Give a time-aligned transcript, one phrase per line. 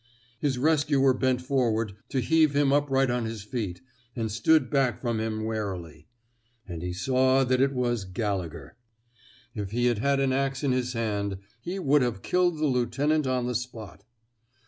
[0.39, 3.81] His rescuer bent forward to heave him upright on his feet,
[4.15, 6.07] and stood back from him warily.
[6.67, 8.77] And he saw that it was Gallegher.
[9.53, 13.27] If he had had an ax in his hand, he would have killed the lieutenant
[13.27, 14.03] on the spot.